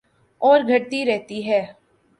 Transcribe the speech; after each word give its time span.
اور 0.41 0.59
گھٹتی 0.67 1.05
رہتی 1.05 1.45
ہے 1.47 1.61